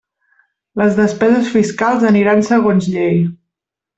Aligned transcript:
Les 0.81 0.95
despeses 0.99 1.51
fiscals 1.57 2.07
aniran 2.13 2.43
segons 2.49 2.91
llei. 2.95 3.23